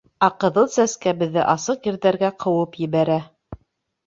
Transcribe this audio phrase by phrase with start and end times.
[0.27, 3.21] Ә Ҡыҙыл Сәскә беҙҙе асыҡ ерҙәргә ҡыуып ебәрә.